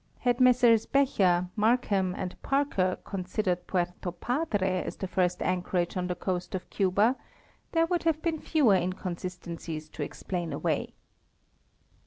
[0.21, 6.07] Had Messrs Becher, Markham, and Par ker considered Puerto Padre as the first anchorage on
[6.07, 7.15] the coast of Cuba
[7.71, 10.95] there would have been fewer inconsistencies to explain away.